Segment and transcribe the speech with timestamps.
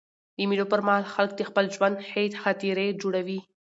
[0.37, 3.39] د مېلو پر مهال خلک د خپل ژوند ښې خاطرې جوړوي.